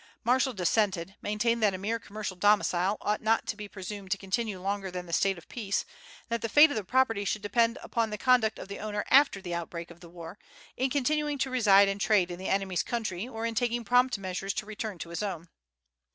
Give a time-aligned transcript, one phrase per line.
[0.23, 4.59] Marshall dissented, maintained that a mere commercial domicile ought not to be presumed to continue
[4.59, 5.85] longer than the state of peace,
[6.21, 9.05] and that the fate of the property should depend upon the conduct of the owner
[9.11, 10.39] after the outbreak of the war,
[10.75, 14.55] in continuing to reside and trade in the enemy's country or in taking prompt measures
[14.55, 15.49] to return to his own.